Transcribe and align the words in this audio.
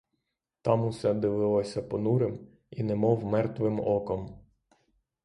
Там 0.61 0.83
усе 0.85 1.13
дивилося 1.13 1.81
понурим 1.81 2.47
і 2.71 2.83
немов 2.83 3.25
мертвим 3.25 3.79
оком. 3.79 4.37